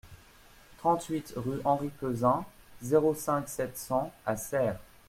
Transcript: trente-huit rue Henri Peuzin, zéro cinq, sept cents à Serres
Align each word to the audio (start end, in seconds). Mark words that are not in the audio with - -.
trente-huit 0.79 1.31
rue 1.35 1.61
Henri 1.63 1.89
Peuzin, 1.89 2.43
zéro 2.81 3.13
cinq, 3.13 3.47
sept 3.47 3.77
cents 3.77 4.11
à 4.25 4.35
Serres 4.35 4.79